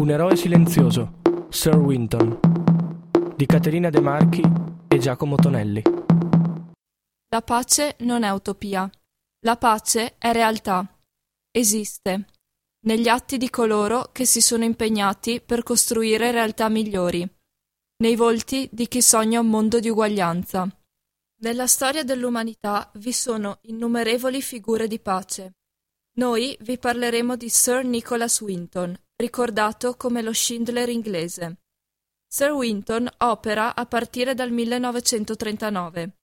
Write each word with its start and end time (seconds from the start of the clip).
Un 0.00 0.08
eroe 0.08 0.34
silenzioso, 0.34 1.20
Sir 1.50 1.76
Winton, 1.76 2.40
di 3.36 3.44
Caterina 3.44 3.90
De 3.90 4.00
Marchi 4.00 4.40
e 4.88 4.98
Giacomo 4.98 5.36
Tonelli. 5.36 5.82
La 7.28 7.42
pace 7.42 7.96
non 7.98 8.22
è 8.22 8.30
utopia. 8.30 8.90
La 9.40 9.58
pace 9.58 10.16
è 10.16 10.32
realtà. 10.32 10.98
Esiste. 11.50 12.28
Negli 12.86 13.08
atti 13.08 13.36
di 13.36 13.50
coloro 13.50 14.08
che 14.10 14.24
si 14.24 14.40
sono 14.40 14.64
impegnati 14.64 15.42
per 15.42 15.62
costruire 15.62 16.30
realtà 16.30 16.70
migliori. 16.70 17.30
Nei 17.98 18.16
volti 18.16 18.70
di 18.72 18.88
chi 18.88 19.02
sogna 19.02 19.40
un 19.40 19.48
mondo 19.48 19.80
di 19.80 19.90
uguaglianza. 19.90 20.66
Nella 21.42 21.66
storia 21.66 22.04
dell'umanità 22.04 22.90
vi 22.94 23.12
sono 23.12 23.58
innumerevoli 23.64 24.40
figure 24.40 24.88
di 24.88 24.98
pace. 24.98 25.56
Noi 26.16 26.56
vi 26.62 26.78
parleremo 26.78 27.36
di 27.36 27.50
Sir 27.50 27.84
Nicholas 27.84 28.40
Winton, 28.40 28.98
ricordato 29.20 29.94
come 29.96 30.22
lo 30.22 30.32
Schindler 30.32 30.88
inglese. 30.88 31.58
Sir 32.26 32.50
Winton 32.52 33.08
opera 33.18 33.76
a 33.76 33.84
partire 33.84 34.34
dal 34.34 34.50
1939. 34.50 36.14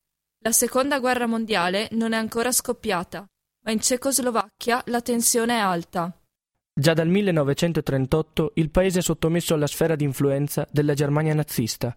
La 0.44 0.52
seconda 0.52 1.00
guerra 1.00 1.28
mondiale 1.28 1.90
non 1.92 2.14
è 2.14 2.18
ancora 2.18 2.52
scoppiata, 2.52 3.26
ma 3.66 3.72
in 3.72 3.80
Cecoslovacchia 3.80 4.84
la 4.88 5.02
tensione 5.02 5.56
è 5.56 5.60
alta. 5.60 6.12
Già 6.74 6.94
dal 6.94 7.08
1938 7.08 8.52
il 8.56 8.70
paese 8.70 9.00
è 9.00 9.02
sottomesso 9.02 9.54
alla 9.54 9.68
sfera 9.68 9.96
di 9.96 10.04
influenza 10.04 10.68
della 10.72 10.94
Germania 10.94 11.34
nazista. 11.34 11.96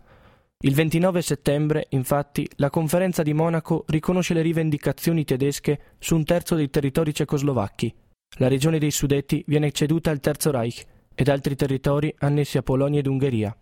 Il 0.62 0.74
29 0.74 1.22
settembre, 1.22 1.86
infatti, 1.90 2.48
la 2.56 2.68
conferenza 2.68 3.22
di 3.22 3.32
Monaco 3.32 3.84
riconosce 3.88 4.34
le 4.34 4.42
rivendicazioni 4.42 5.24
tedesche 5.24 5.94
su 5.98 6.14
un 6.14 6.24
terzo 6.24 6.54
dei 6.54 6.68
territori 6.68 7.14
cecoslovacchi. 7.14 7.94
La 8.38 8.48
regione 8.48 8.78
dei 8.78 8.90
Sudeti 8.90 9.44
viene 9.46 9.72
ceduta 9.72 10.10
al 10.10 10.20
Terzo 10.20 10.50
Reich 10.50 10.84
ed 11.14 11.28
altri 11.28 11.56
territori 11.56 12.14
annessi 12.18 12.58
a 12.58 12.62
Polonia 12.62 13.00
ed 13.00 13.06
Ungheria. 13.06 13.54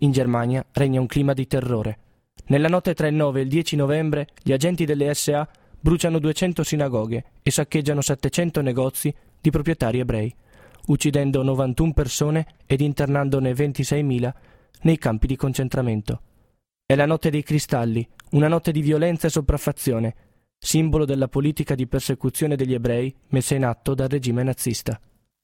In 0.00 0.12
Germania 0.12 0.64
regna 0.72 1.00
un 1.00 1.06
clima 1.06 1.32
di 1.32 1.46
terrore. 1.46 1.98
Nella 2.46 2.68
notte 2.68 2.94
tra 2.94 3.06
il 3.06 3.14
9 3.14 3.40
e 3.40 3.42
il 3.44 3.48
10 3.48 3.76
novembre 3.76 4.28
gli 4.42 4.52
agenti 4.52 4.84
delle 4.84 5.12
SA 5.14 5.48
bruciano 5.80 6.18
200 6.18 6.62
sinagoghe 6.62 7.24
e 7.42 7.50
saccheggiano 7.50 8.00
700 8.00 8.60
negozi 8.60 9.14
di 9.40 9.50
proprietari 9.50 10.00
ebrei, 10.00 10.34
uccidendo 10.86 11.42
91 11.42 11.92
persone 11.92 12.46
ed 12.66 12.80
internandone 12.80 13.52
26.000 13.52 14.32
nei 14.82 14.98
campi 14.98 15.26
di 15.26 15.36
concentramento. 15.36 16.22
È 16.84 16.94
la 16.94 17.06
notte 17.06 17.30
dei 17.30 17.42
cristalli, 17.42 18.06
una 18.30 18.48
notte 18.48 18.72
di 18.72 18.80
violenza 18.80 19.26
e 19.26 19.30
sopraffazione, 19.30 20.14
simbolo 20.58 21.04
della 21.04 21.28
politica 21.28 21.74
di 21.74 21.86
persecuzione 21.86 22.56
degli 22.56 22.74
ebrei 22.74 23.14
messa 23.28 23.54
in 23.54 23.64
atto 23.64 23.94
dal 23.94 24.08
regime 24.08 24.42
nazista. 24.42 25.00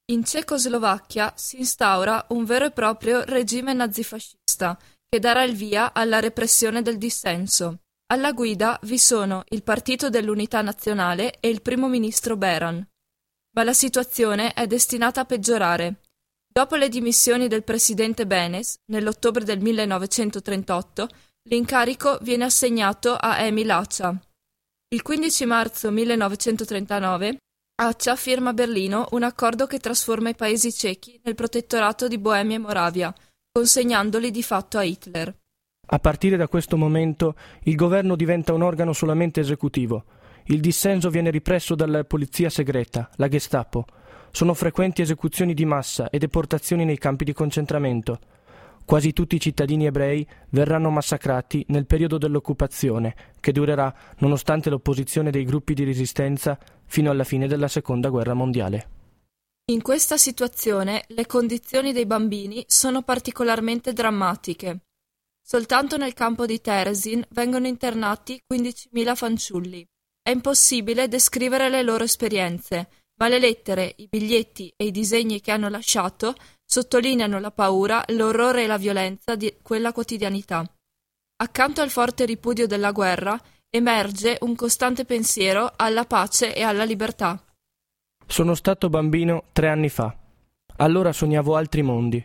In 0.07 0.25
Cecoslovacchia 0.25 1.33
si 1.34 1.59
instaura 1.59 2.27
un 2.31 2.45
vero 2.45 2.67
e 2.67 2.70
proprio 2.73 3.25
regime 3.25 3.73
nazifascista 3.73 4.79
che 5.09 5.19
darà 5.19 5.45
il 5.45 5.55
via 5.55 5.95
alla 5.95 6.20
repressione 6.20 6.83
del 6.83 6.98
dissenso. 6.98 7.79
Alla 8.12 8.33
guida 8.33 8.79
vi 8.83 8.98
sono 8.98 9.45
il 9.48 9.62
Partito 9.62 10.11
dell'Unità 10.11 10.61
Nazionale 10.61 11.39
e 11.41 11.48
il 11.48 11.62
primo 11.62 11.89
ministro 11.89 12.37
Beran. 12.37 12.87
Ma 13.57 13.62
la 13.62 13.73
situazione 13.73 14.53
è 14.53 14.67
destinata 14.67 15.23
a 15.23 15.25
peggiorare. 15.25 16.01
Dopo 16.47 16.77
le 16.77 16.89
dimissioni 16.89 17.48
del 17.48 17.65
presidente 17.65 18.27
Benes, 18.27 18.77
nell'ottobre 18.91 19.45
del 19.45 19.61
1938, 19.61 21.09
l'incarico 21.48 22.19
viene 22.20 22.45
assegnato 22.45 23.15
a 23.15 23.41
Emil 23.41 23.70
Accia, 23.70 24.20
il 24.95 25.03
15 25.03 25.45
marzo 25.47 25.91
1939 25.91 27.39
Accia 27.83 28.14
firma 28.14 28.50
a 28.50 28.53
Berlino 28.53 29.09
un 29.11 29.25
accordo 29.25 29.67
che 29.67 29.81
trasforma 29.81 30.28
i 30.28 30.36
paesi 30.36 30.73
cechi 30.73 31.19
nel 31.25 31.34
protettorato 31.34 32.06
di 32.06 32.17
Boemia 32.17 32.55
e 32.55 32.61
Moravia, 32.61 33.12
consegnandoli 33.51 34.31
di 34.31 34.45
fatto 34.45 34.78
a 34.78 34.84
Hitler. 34.84 35.36
A 35.86 35.98
partire 35.98 36.36
da 36.36 36.46
questo 36.46 36.77
momento 36.77 37.35
il 37.64 37.74
governo 37.74 38.14
diventa 38.14 38.52
un 38.52 38.63
organo 38.63 38.92
solamente 38.92 39.41
esecutivo. 39.41 40.05
Il 40.45 40.61
dissenso 40.61 41.11
viene 41.11 41.30
ripresso 41.30 41.74
dalla 41.74 42.05
polizia 42.05 42.48
segreta, 42.48 43.11
la 43.17 43.27
Gestapo. 43.27 43.86
Sono 44.30 44.55
frequenti 44.55 45.02
esecuzioni 45.02 45.55
di 45.55 45.64
massa 45.64 46.08
e 46.08 46.18
deportazioni 46.18 46.85
nei 46.85 46.98
campi 46.98 47.24
di 47.24 47.33
concentramento. 47.33 48.20
Quasi 48.84 49.12
tutti 49.14 49.36
i 49.36 49.40
cittadini 49.40 49.86
ebrei 49.86 50.27
verranno 50.50 50.90
massacrati 50.90 51.64
nel 51.68 51.86
periodo 51.86 52.18
dell'occupazione, 52.18 53.14
che 53.40 53.50
durerà, 53.50 53.92
nonostante 54.18 54.68
l'opposizione 54.68 55.30
dei 55.30 55.45
gruppi 55.45 55.72
di 55.72 55.84
resistenza, 55.84 56.58
fino 56.84 57.11
alla 57.11 57.24
fine 57.24 57.48
della 57.48 57.68
Seconda 57.68 58.11
Guerra 58.11 58.34
Mondiale. 58.34 58.89
In 59.73 59.80
questa 59.80 60.18
situazione 60.18 61.05
le 61.08 61.24
condizioni 61.24 61.94
dei 61.94 62.05
bambini 62.05 62.62
sono 62.68 63.00
particolarmente 63.00 63.94
drammatiche. 63.94 64.80
Soltanto 65.42 65.96
nel 65.96 66.12
campo 66.12 66.44
di 66.44 66.61
Terezin 66.61 67.24
vengono 67.30 67.67
internati 67.67 68.39
15.000 68.52 69.14
fanciulli. 69.14 69.86
È 70.23 70.30
impossibile 70.30 71.08
descrivere 71.08 71.70
le 71.70 71.83
loro 71.83 72.05
esperienze, 72.05 72.89
ma 73.17 73.28
le 73.28 73.39
lettere, 73.39 73.94
i 73.96 74.08
biglietti 74.08 74.73
e 74.77 74.86
i 74.86 74.90
disegni 74.90 75.40
che 75.40 75.50
hanno 75.50 75.68
lasciato 75.68 76.34
sottolineano 76.64 77.39
la 77.39 77.51
paura, 77.51 78.02
l'orrore 78.08 78.64
e 78.64 78.67
la 78.67 78.79
violenza 78.79 79.36
di 79.36 79.58
quella 79.63 79.92
quotidianità. 79.92 80.64
Accanto 81.36 81.80
al 81.80 81.91
forte 81.91 82.25
ripudio 82.25 82.67
della 82.67 82.92
guerra 82.92 83.41
emerge 83.69 84.39
un 84.41 84.55
costante 84.55 85.05
pensiero 85.05 85.73
alla 85.77 86.05
pace 86.05 86.55
e 86.55 86.63
alla 86.63 86.85
libertà. 86.85 87.42
Sono 88.27 88.55
stato 88.55 88.89
bambino 88.89 89.45
tre 89.53 89.69
anni 89.69 89.89
fa. 89.89 90.17
Allora 90.77 91.13
sognavo 91.13 91.57
altri 91.57 91.83
mondi. 91.83 92.24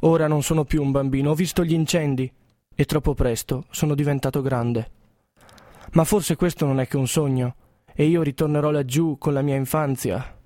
Ora 0.00 0.26
non 0.26 0.42
sono 0.42 0.64
più 0.64 0.82
un 0.82 0.90
bambino, 0.90 1.30
ho 1.30 1.34
visto 1.34 1.64
gli 1.64 1.72
incendi 1.72 2.30
e 2.74 2.84
troppo 2.84 3.14
presto 3.14 3.66
sono 3.70 3.94
diventato 3.94 4.42
grande. 4.42 4.90
Ma 5.92 6.04
forse 6.04 6.36
questo 6.36 6.66
non 6.66 6.80
è 6.80 6.86
che 6.86 6.96
un 6.96 7.06
sogno, 7.06 7.54
e 7.94 8.04
io 8.04 8.22
ritornerò 8.22 8.70
laggiù 8.70 9.18
con 9.18 9.32
la 9.32 9.42
mia 9.42 9.56
infanzia, 9.56 10.39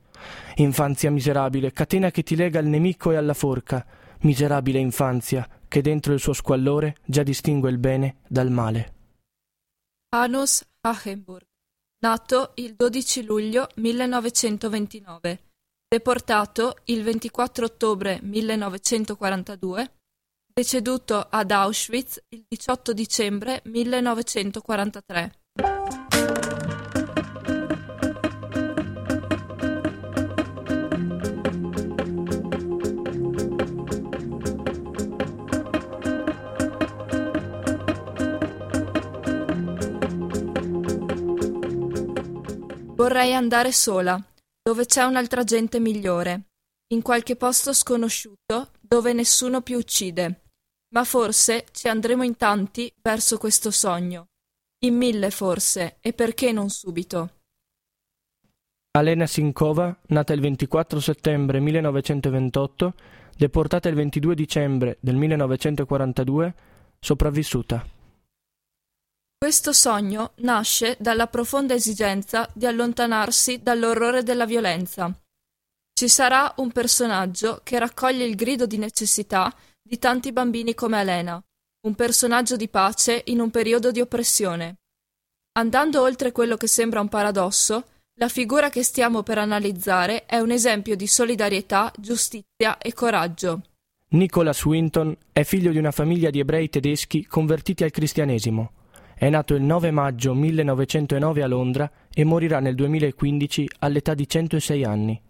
Infanzia 0.57 1.11
miserabile, 1.11 1.73
catena 1.73 2.11
che 2.11 2.23
ti 2.23 2.37
lega 2.37 2.59
al 2.59 2.67
nemico 2.67 3.11
e 3.11 3.17
alla 3.17 3.35
forca, 3.35 3.85
miserabile 4.21 4.79
infanzia 4.79 5.49
che 5.69 5.83
dentro 5.83 6.13
il 6.13 6.21
suo 6.21 6.33
squallore 6.33 6.97
già 7.05 7.23
distingue 7.23 7.71
il 7.71 7.79
bene 7.79 8.19
dal 8.29 8.51
male. 8.51 8.93
Hanus 10.15 10.65
Hachenburg, 10.81 11.45
nato 12.05 12.53
il 12.57 12.75
12 12.77 13.25
luglio 13.25 13.67
1929, 13.75 15.41
deportato 15.89 16.77
il 16.85 17.03
24 17.03 17.65
ottobre 17.65 18.21
1942, 18.23 19.93
deceduto 20.53 21.27
ad 21.29 21.51
Auschwitz 21.51 22.23
il 22.29 22.45
18 22.47 22.93
dicembre 22.93 23.61
1943. 23.65 25.33
Vorrei 43.05 43.35
andare 43.35 43.71
sola, 43.71 44.19
dove 44.63 44.87
c'è 44.87 45.03
un'altra 45.03 45.45
gente 45.45 45.79
migliore, 45.79 46.45
in 46.95 47.03
qualche 47.03 47.37
posto 47.37 47.75
sconosciuto, 47.75 48.71
dove 48.81 49.13
nessuno 49.13 49.61
più 49.61 49.77
uccide. 49.77 50.45
Ma 50.95 51.05
forse 51.05 51.67
ci 51.71 51.87
andremo 51.89 52.23
in 52.23 52.39
tanti 52.39 52.91
verso 53.03 53.37
questo 53.37 53.71
sogno. 53.71 54.29
In 54.87 54.97
mille 54.97 55.31
forse, 55.31 55.99
e 56.01 56.15
perché 56.15 56.51
non 56.51 56.71
subito? 56.71 57.41
Alena 58.93 59.27
Sinkova, 59.27 59.95
nata 60.07 60.33
il 60.33 60.41
24 60.41 60.99
settembre 60.99 61.61
1928, 61.61 62.95
deportata 63.37 63.91
il 63.91 63.97
22 63.97 64.35
dicembre 64.35 64.97
del 65.01 65.17
1942, 65.17 66.55
sopravvissuta. 67.01 67.87
Questo 69.39 69.73
sogno 69.73 70.33
nasce 70.37 70.97
dalla 70.99 71.27
profonda 71.27 71.75
esigenza 71.75 72.49
di 72.55 72.67
allontanarsi 72.67 73.63
dall'orrore 73.63 74.23
della 74.23 74.47
violenza. 74.47 75.13
Ci 75.93 76.09
sarà 76.09 76.53
un 76.57 76.73
personaggio 76.73 77.61
che 77.63 77.79
raccoglie 77.79 78.25
il 78.25 78.35
grido 78.35 78.67
di 78.67 78.79
necessità 78.79 79.55
di 79.81 79.99
tanti 79.99 80.33
bambini 80.33 80.75
come 80.75 81.01
Elena, 81.01 81.41
un 81.87 81.95
personaggio 81.95 82.57
di 82.57 82.69
pace 82.69 83.23
in 83.27 83.41
un 83.41 83.51
periodo 83.51 83.91
di 83.93 84.01
oppressione. 84.01 84.77
Andando 85.57 86.01
oltre 86.01 86.33
quello 86.33 86.57
che 86.57 86.67
sembra 86.67 87.01
un 87.01 87.09
paradosso, 87.09 87.85
la 88.19 88.29
figura 88.29 88.71
che 88.71 88.83
stiamo 88.83 89.23
per 89.23 89.39
analizzare 89.39 90.25
è 90.25 90.39
un 90.39 90.51
esempio 90.51 90.97
di 90.97 91.07
solidarietà, 91.07 91.93
giustizia 91.99 92.79
e 92.79 92.93
coraggio. 92.93 93.63
Nicholas 94.11 94.65
Winton 94.65 95.17
è 95.33 95.43
figlio 95.45 95.71
di 95.71 95.79
una 95.79 95.91
famiglia 95.91 96.31
di 96.31 96.39
ebrei 96.39 96.69
tedeschi 96.69 97.27
convertiti 97.27 97.85
al 97.85 97.91
cristianesimo. 97.91 98.84
È 99.17 99.31
nato 99.31 99.55
il 99.55 99.63
9 99.63 99.91
maggio 99.93 100.35
1909 100.35 101.43
a 101.43 101.47
Londra 101.47 101.91
e 102.13 102.25
morirà 102.25 102.59
nel 102.59 102.75
2015 102.75 103.71
all'età 103.79 104.13
di 104.15 104.29
106 104.29 104.85
anni. 104.85 105.21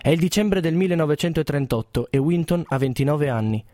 È 0.00 0.10
il 0.10 0.18
dicembre 0.18 0.60
del 0.60 0.74
1938 0.74 2.08
e 2.10 2.18
Winton 2.18 2.64
ha 2.68 2.78
29 2.78 3.28
anni. 3.28 3.64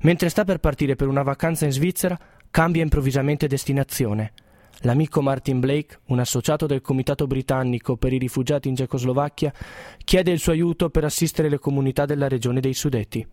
Mentre 0.00 0.28
sta 0.28 0.44
per 0.44 0.58
partire 0.58 0.96
per 0.96 1.06
una 1.06 1.22
vacanza 1.22 1.64
in 1.64 1.72
Svizzera, 1.72 2.18
cambia 2.50 2.82
improvvisamente 2.82 3.46
destinazione. 3.46 4.32
L'amico 4.80 5.22
Martin 5.22 5.60
Blake, 5.60 6.00
un 6.06 6.18
associato 6.18 6.66
del 6.66 6.80
Comitato 6.80 7.26
britannico 7.26 7.96
per 7.96 8.12
i 8.12 8.18
rifugiati 8.18 8.68
in 8.68 8.76
Cecoslovacchia, 8.76 9.52
chiede 10.04 10.32
il 10.32 10.38
suo 10.38 10.52
aiuto 10.52 10.90
per 10.90 11.04
assistere 11.04 11.48
le 11.48 11.58
comunità 11.58 12.04
della 12.04 12.28
regione 12.28 12.60
dei 12.60 12.74
Sudeti. 12.74 13.26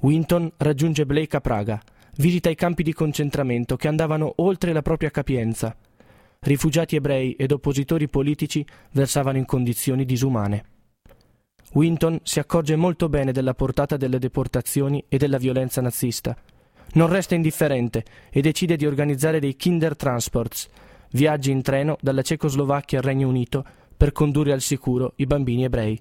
Winton 0.00 0.50
raggiunge 0.56 1.04
Blake 1.04 1.36
a 1.36 1.40
Praga, 1.40 1.80
visita 2.20 2.50
i 2.50 2.54
campi 2.54 2.82
di 2.82 2.92
concentramento 2.92 3.76
che 3.76 3.88
andavano 3.88 4.34
oltre 4.36 4.74
la 4.74 4.82
propria 4.82 5.10
capienza. 5.10 5.74
Rifugiati 6.38 6.96
ebrei 6.96 7.32
ed 7.32 7.50
oppositori 7.50 8.08
politici 8.08 8.64
versavano 8.92 9.38
in 9.38 9.46
condizioni 9.46 10.04
disumane. 10.04 10.64
Winton 11.72 12.20
si 12.22 12.38
accorge 12.38 12.76
molto 12.76 13.08
bene 13.08 13.32
della 13.32 13.54
portata 13.54 13.96
delle 13.96 14.18
deportazioni 14.18 15.02
e 15.08 15.16
della 15.16 15.38
violenza 15.38 15.80
nazista. 15.80 16.36
Non 16.92 17.08
resta 17.08 17.34
indifferente 17.34 18.04
e 18.30 18.40
decide 18.42 18.76
di 18.76 18.84
organizzare 18.84 19.40
dei 19.40 19.56
Kindertransports, 19.56 20.68
viaggi 21.12 21.50
in 21.50 21.62
treno 21.62 21.96
dalla 22.00 22.22
Cecoslovacchia 22.22 22.98
al 22.98 23.04
Regno 23.04 23.28
Unito 23.28 23.64
per 23.96 24.12
condurre 24.12 24.52
al 24.52 24.60
sicuro 24.60 25.12
i 25.16 25.26
bambini 25.26 25.64
ebrei. 25.64 25.98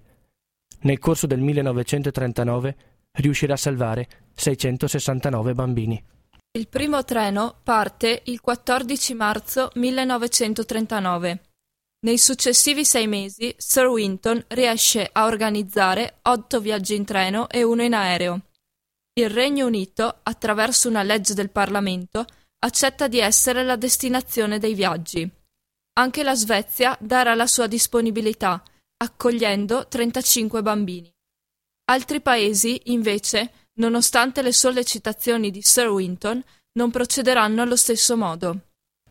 Nel 0.81 0.99
corso 0.99 1.27
del 1.27 1.39
1939 1.39 2.75
riuscirà 3.13 3.53
a 3.53 3.57
salvare 3.57 4.07
669 4.35 5.53
bambini. 5.53 6.03
Il 6.51 6.67
primo 6.67 7.03
treno 7.03 7.59
parte 7.61 8.21
il 8.25 8.41
14 8.41 9.13
marzo 9.13 9.69
1939. 9.75 11.41
Nei 12.01 12.17
successivi 12.17 12.85
sei 12.85 13.07
mesi 13.07 13.53
Sir 13.57 13.87
Winton 13.87 14.43
riesce 14.47 15.07
a 15.11 15.25
organizzare 15.25 16.19
otto 16.23 16.59
viaggi 16.59 16.95
in 16.95 17.05
treno 17.05 17.49
e 17.49 17.61
uno 17.63 17.83
in 17.83 17.93
aereo. 17.93 18.41
Il 19.13 19.29
Regno 19.29 19.65
Unito, 19.65 20.19
attraverso 20.23 20.87
una 20.87 21.03
legge 21.03 21.33
del 21.33 21.49
Parlamento, 21.49 22.25
accetta 22.59 23.07
di 23.07 23.19
essere 23.19 23.63
la 23.63 23.75
destinazione 23.75 24.59
dei 24.59 24.73
viaggi. 24.73 25.29
Anche 25.99 26.23
la 26.23 26.35
Svezia 26.35 26.97
darà 27.01 27.35
la 27.35 27.47
sua 27.47 27.67
disponibilità, 27.67 28.63
accogliendo 28.97 29.87
35 29.87 30.61
bambini. 30.61 31.13
Altri 31.89 32.21
paesi, 32.21 32.79
invece, 32.85 33.51
nonostante 33.77 34.43
le 34.43 34.53
sollecitazioni 34.53 35.49
di 35.49 35.63
Sir 35.63 35.87
Winton, 35.87 36.39
non 36.73 36.91
procederanno 36.91 37.63
allo 37.63 37.75
stesso 37.75 38.15
modo. 38.15 38.59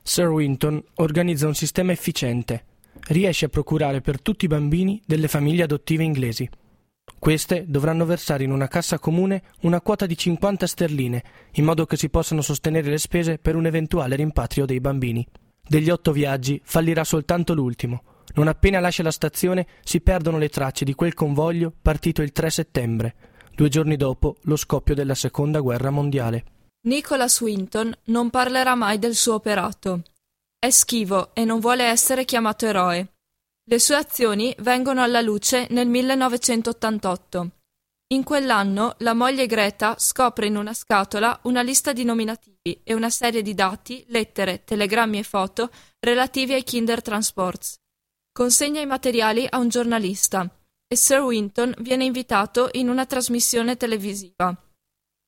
Sir 0.00 0.28
Winton 0.28 0.80
organizza 0.94 1.48
un 1.48 1.56
sistema 1.56 1.90
efficiente 1.90 2.66
riesce 3.08 3.46
a 3.46 3.48
procurare 3.48 4.00
per 4.00 4.22
tutti 4.22 4.44
i 4.44 4.48
bambini 4.48 5.02
delle 5.04 5.26
famiglie 5.26 5.64
adottive 5.64 6.04
inglesi. 6.04 6.48
Queste 7.18 7.64
dovranno 7.66 8.04
versare 8.04 8.44
in 8.44 8.52
una 8.52 8.68
cassa 8.68 9.00
comune 9.00 9.42
una 9.62 9.80
quota 9.80 10.06
di 10.06 10.16
50 10.16 10.66
sterline, 10.68 11.24
in 11.54 11.64
modo 11.64 11.84
che 11.84 11.96
si 11.96 12.08
possano 12.08 12.42
sostenere 12.42 12.90
le 12.90 12.98
spese 12.98 13.38
per 13.38 13.56
un 13.56 13.66
eventuale 13.66 14.14
rimpatrio 14.14 14.66
dei 14.66 14.78
bambini. 14.78 15.26
Degli 15.66 15.90
otto 15.90 16.12
viaggi 16.12 16.60
fallirà 16.62 17.02
soltanto 17.02 17.54
l'ultimo. 17.54 18.17
Non 18.38 18.46
appena 18.46 18.78
lascia 18.78 19.02
la 19.02 19.10
stazione 19.10 19.66
si 19.82 20.00
perdono 20.00 20.38
le 20.38 20.48
tracce 20.48 20.84
di 20.84 20.94
quel 20.94 21.12
convoglio 21.12 21.72
partito 21.82 22.22
il 22.22 22.30
3 22.30 22.50
settembre, 22.50 23.14
due 23.52 23.68
giorni 23.68 23.96
dopo 23.96 24.36
lo 24.42 24.54
scoppio 24.54 24.94
della 24.94 25.16
Seconda 25.16 25.58
Guerra 25.58 25.90
Mondiale. 25.90 26.44
Nicholas 26.86 27.40
Winton 27.40 27.92
non 28.04 28.30
parlerà 28.30 28.76
mai 28.76 29.00
del 29.00 29.16
suo 29.16 29.34
operato. 29.34 30.02
È 30.56 30.70
schivo 30.70 31.34
e 31.34 31.44
non 31.44 31.58
vuole 31.58 31.82
essere 31.82 32.24
chiamato 32.24 32.64
eroe. 32.66 33.14
Le 33.68 33.78
sue 33.80 33.96
azioni 33.96 34.54
vengono 34.60 35.02
alla 35.02 35.20
luce 35.20 35.66
nel 35.70 35.88
1988. 35.88 37.50
In 38.14 38.22
quell'anno 38.22 38.94
la 38.98 39.14
moglie 39.14 39.46
Greta 39.46 39.96
scopre 39.98 40.46
in 40.46 40.56
una 40.56 40.74
scatola 40.74 41.36
una 41.42 41.62
lista 41.62 41.92
di 41.92 42.04
nominativi 42.04 42.82
e 42.84 42.94
una 42.94 43.10
serie 43.10 43.42
di 43.42 43.54
dati, 43.54 44.04
lettere, 44.10 44.62
telegrammi 44.62 45.18
e 45.18 45.24
foto 45.24 45.70
relativi 45.98 46.52
ai 46.52 46.62
Kinder 46.62 47.02
Transports. 47.02 47.78
Consegna 48.38 48.80
i 48.80 48.86
materiali 48.86 49.48
a 49.50 49.58
un 49.58 49.68
giornalista 49.68 50.48
e 50.86 50.94
Sir 50.94 51.22
Winton 51.22 51.74
viene 51.80 52.04
invitato 52.04 52.68
in 52.74 52.88
una 52.88 53.04
trasmissione 53.04 53.76
televisiva. 53.76 54.56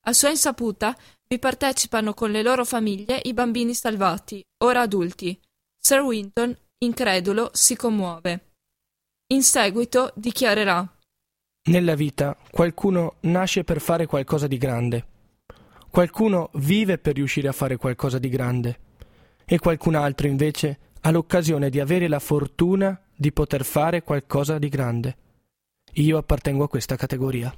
A 0.05 0.13
sua 0.13 0.29
insaputa 0.29 0.97
vi 1.27 1.37
partecipano 1.37 2.13
con 2.13 2.31
le 2.31 2.41
loro 2.41 2.63
famiglie 2.63 3.19
i 3.23 3.33
bambini 3.33 3.73
salvati, 3.73 4.41
ora 4.63 4.79
adulti. 4.79 5.37
Sir 5.77 5.99
Winton, 5.99 6.57
incredulo, 6.77 7.49
si 7.51 7.75
commuove. 7.75 8.53
In 9.33 9.43
seguito 9.43 10.13
dichiarerà 10.15 10.97
Nella 11.63 11.95
vita 11.95 12.37
qualcuno 12.49 13.15
nasce 13.23 13.65
per 13.65 13.81
fare 13.81 14.05
qualcosa 14.05 14.47
di 14.47 14.57
grande. 14.57 15.05
Qualcuno 15.89 16.49
vive 16.53 16.97
per 16.97 17.15
riuscire 17.15 17.49
a 17.49 17.51
fare 17.51 17.75
qualcosa 17.75 18.19
di 18.19 18.29
grande. 18.29 18.79
E 19.43 19.59
qualcun 19.59 19.95
altro 19.95 20.27
invece 20.27 20.90
ha 21.01 21.11
l'occasione 21.11 21.69
di 21.69 21.79
avere 21.79 22.07
la 22.07 22.19
fortuna 22.19 22.99
di 23.15 23.31
poter 23.31 23.63
fare 23.63 24.03
qualcosa 24.03 24.57
di 24.57 24.69
grande. 24.69 25.15
Io 25.93 26.17
appartengo 26.17 26.63
a 26.63 26.69
questa 26.69 26.95
categoria. 26.95 27.53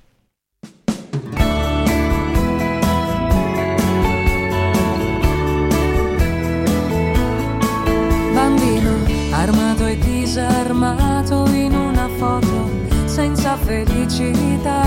armato 9.44 9.86
e 9.88 9.98
disarmato 9.98 11.46
in 11.52 11.74
una 11.74 12.08
foto 12.18 12.70
senza 13.06 13.58
felicità, 13.58 14.84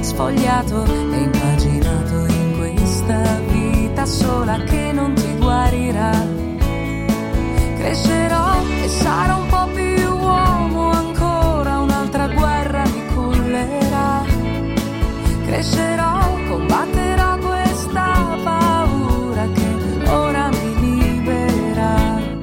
sfogliato 0.00 0.84
e 0.84 1.18
impaginato 1.18 2.26
in 2.32 2.54
questa 2.56 3.38
vita 3.46 4.04
sola 4.06 4.58
che 4.64 4.90
non 4.92 5.14
ti. 5.14 5.23
Crescerò 7.94 8.60
e 8.82 8.88
sarò 8.88 9.38
un 9.38 9.46
po' 9.46 9.66
più 9.72 10.10
uomo 10.10 10.90
ancora, 10.90 11.78
un'altra 11.78 12.26
guerra 12.26 12.82
mi 12.86 13.06
cullerà. 13.14 14.24
Crescerò, 15.46 16.18
combatterò 16.48 17.38
questa 17.38 18.40
paura 18.42 19.48
che 19.52 20.08
ora 20.10 20.48
mi 20.48 20.74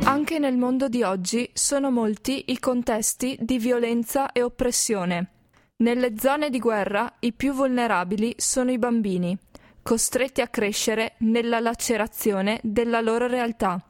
anche 0.06 0.40
nel 0.40 0.56
mondo 0.56 0.88
di 0.88 1.04
oggi 1.04 1.50
sono 1.54 1.92
molti 1.92 2.46
i 2.48 2.58
contesti 2.58 3.38
di 3.42 3.58
violenza 3.58 4.32
e 4.32 4.44
oppressione. 4.44 5.32
Nelle 5.78 6.18
zone 6.18 6.50
di 6.50 6.60
guerra 6.60 7.14
i 7.20 7.34
più 7.34 7.52
vulnerabili 7.52 8.36
sono 8.38 8.72
i 8.72 8.78
bambini, 8.78 9.38
costretti 9.84 10.40
a 10.40 10.48
crescere 10.48 11.16
nella 11.18 11.60
lacerazione 11.60 12.62
della 12.64 13.02
loro 13.02 13.28
realtà. 13.28 13.86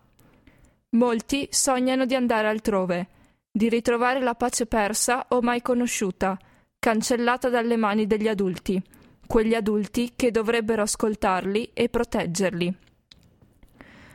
Molti 0.91 1.47
sognano 1.51 2.05
di 2.05 2.15
andare 2.15 2.47
altrove, 2.47 3.07
di 3.51 3.69
ritrovare 3.69 4.21
la 4.21 4.35
pace 4.35 4.65
persa 4.65 5.25
o 5.29 5.41
mai 5.41 5.61
conosciuta, 5.61 6.37
cancellata 6.79 7.49
dalle 7.49 7.77
mani 7.77 8.07
degli 8.07 8.27
adulti, 8.27 8.81
quegli 9.27 9.53
adulti 9.53 10.13
che 10.15 10.31
dovrebbero 10.31 10.81
ascoltarli 10.81 11.71
e 11.73 11.89
proteggerli 11.89 12.77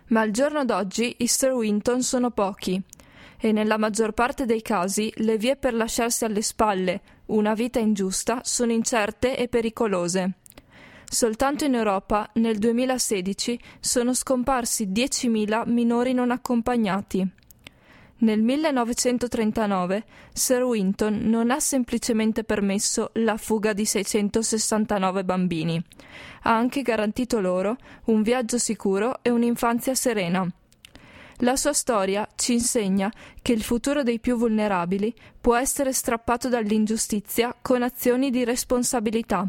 ma 0.09 0.21
al 0.21 0.31
giorno 0.31 0.65
d'oggi 0.65 1.17
i 1.19 1.27
Sir 1.27 1.53
Winton 1.53 2.03
sono 2.03 2.31
pochi 2.31 2.81
e 3.39 3.53
nella 3.53 3.77
maggior 3.77 4.13
parte 4.13 4.45
dei 4.45 4.63
casi 4.63 5.13
le 5.17 5.37
vie 5.37 5.57
per 5.57 5.75
lasciarsi 5.75 6.25
alle 6.25 6.43
spalle 6.43 7.01
una 7.27 7.55
vita 7.55 7.79
ingiusta 7.79 8.41
sono 8.45 8.73
incerte 8.73 9.37
e 9.37 9.49
pericolose. 9.49 10.33
Soltanto 11.09 11.65
in 11.65 11.75
Europa 11.75 12.29
nel 12.35 12.59
2016 12.59 13.59
sono 13.81 14.13
scomparsi 14.13 14.89
10.000 14.89 15.69
minori 15.71 16.13
non 16.13 16.31
accompagnati. 16.31 17.27
Nel 18.19 18.43
1939 18.43 20.05
Sir 20.33 20.63
Winton 20.63 21.21
non 21.25 21.51
ha 21.51 21.61
semplicemente 21.61 22.45
permesso 22.45 23.11
la 23.15 23.37
fuga 23.37 23.73
di 23.73 23.85
669 23.85 25.25
bambini, 25.25 25.83
ha 26.43 26.57
anche 26.57 26.83
garantito 26.83 27.41
loro 27.41 27.77
un 28.07 28.23
viaggio 28.23 28.59
sicuro 28.59 29.23
e 29.23 29.31
un'infanzia 29.31 29.95
serena. 29.95 30.47
La 31.41 31.57
sua 31.57 31.75
storia 31.75 32.27
ci 32.37 32.55
insegna 32.55 33.13
che 33.43 33.53
il 33.53 33.63
futuro 33.63 34.03
dei 34.03 34.19
più 34.19 34.37
vulnerabili 34.37 35.15
può 35.39 35.55
essere 35.55 35.93
strappato 35.93 36.49
dall'ingiustizia 36.49 37.55
con 37.61 37.83
azioni 37.83 38.31
di 38.31 38.45
responsabilità 38.45 39.47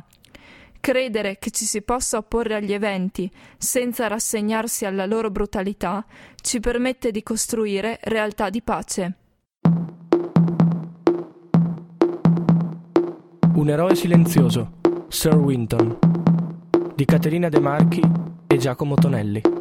Credere 0.79 1.37
che 1.37 1.51
ci 1.51 1.65
si 1.65 1.81
possa 1.81 2.17
opporre 2.17 2.55
agli 2.55 2.73
eventi 2.73 3.29
senza 3.57 4.07
rassegnarsi 4.07 4.85
alla 4.85 5.05
loro 5.05 5.29
brutalità 5.29 6.05
ci 6.41 6.59
permette 6.59 7.11
di 7.11 7.23
costruire 7.23 7.99
realtà 8.03 8.49
di 8.49 8.61
pace. 8.61 9.17
Un 13.53 13.69
eroe 13.69 13.95
silenzioso, 13.95 14.73
Sir 15.07 15.35
Winton, 15.35 15.97
di 16.95 17.05
Caterina 17.05 17.49
De 17.49 17.59
Marchi 17.59 18.01
e 18.45 18.57
Giacomo 18.57 18.95
Tonelli. 18.95 19.56